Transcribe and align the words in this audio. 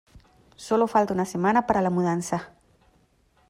Sólo 0.67 0.87
falta 0.87 1.13
una 1.13 1.25
semana 1.25 1.67
para 1.67 1.83
la 1.83 1.91
mudanza. 1.91 2.53